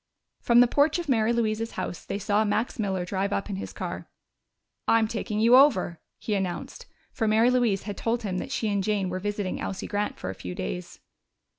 From 0.39 0.61
the 0.61 0.67
porch 0.67 0.97
of 0.97 1.07
Mary 1.07 1.31
Louise's 1.31 1.73
house 1.73 2.03
they 2.05 2.17
saw 2.17 2.43
Max 2.43 2.79
Miller 2.79 3.05
drive 3.05 3.31
up 3.31 3.51
in 3.51 3.57
his 3.57 3.71
car. 3.71 4.09
"I'm 4.87 5.07
taking 5.07 5.39
you 5.39 5.55
over," 5.55 5.99
he 6.17 6.33
announced, 6.33 6.87
for 7.11 7.27
Mary 7.27 7.51
Louise 7.51 7.83
had 7.83 7.97
told 7.97 8.23
him 8.23 8.39
that 8.39 8.51
she 8.51 8.67
and 8.69 8.83
Jane 8.83 9.09
were 9.11 9.19
visiting 9.19 9.61
Elsie 9.61 9.85
Grant 9.85 10.17
for 10.17 10.31
a 10.31 10.33
few 10.33 10.55
days. 10.55 11.01